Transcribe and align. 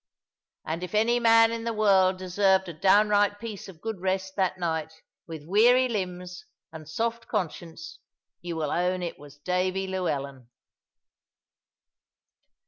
And 0.65 0.83
if 0.83 0.95
any 0.95 1.19
man 1.19 1.51
in 1.51 1.63
the 1.63 1.73
world 1.75 2.17
deserved 2.17 2.67
a 2.67 2.73
downright 2.73 3.37
piece 3.37 3.67
of 3.67 3.79
good 3.81 3.99
rest 4.01 4.35
that 4.35 4.57
night, 4.57 4.91
with 5.27 5.45
weary 5.45 5.87
limbs 5.87 6.43
and 6.73 6.89
soft 6.89 7.27
conscience, 7.27 7.99
you 8.41 8.55
will 8.55 8.71
own 8.71 9.03
it 9.03 9.19
was 9.19 9.37
Davy 9.37 9.85
Llewellyn. 9.85 10.49